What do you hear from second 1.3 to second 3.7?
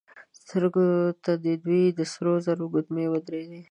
يې دوې د سرو زرو ګوتمۍ ودرېدې.